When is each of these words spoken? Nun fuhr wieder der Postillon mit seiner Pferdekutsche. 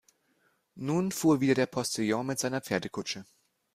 Nun 0.77 1.11
fuhr 1.11 1.41
wieder 1.41 1.53
der 1.53 1.67
Postillon 1.67 2.25
mit 2.25 2.39
seiner 2.39 2.61
Pferdekutsche. 2.61 3.23